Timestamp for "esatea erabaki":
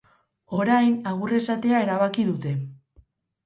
1.41-2.29